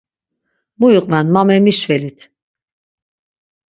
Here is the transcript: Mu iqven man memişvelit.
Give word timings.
Mu 0.79 0.87
iqven 0.97 1.27
man 1.33 1.47
memişvelit. 1.47 2.19